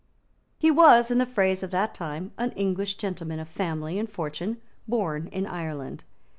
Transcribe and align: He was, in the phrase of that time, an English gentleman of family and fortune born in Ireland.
He 0.57 0.71
was, 0.71 1.11
in 1.11 1.19
the 1.19 1.27
phrase 1.27 1.61
of 1.61 1.69
that 1.69 1.93
time, 1.93 2.31
an 2.39 2.53
English 2.53 2.95
gentleman 2.97 3.39
of 3.39 3.47
family 3.47 3.99
and 3.99 4.09
fortune 4.09 4.59
born 4.87 5.27
in 5.27 5.45
Ireland. 5.45 6.03